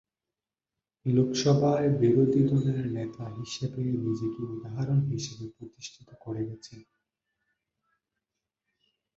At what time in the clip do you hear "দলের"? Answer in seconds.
2.49-2.85